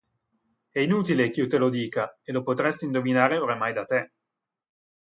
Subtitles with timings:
[0.71, 4.11] È inutile ch'io te lo dica, e lo potresti indovinare oramai da te.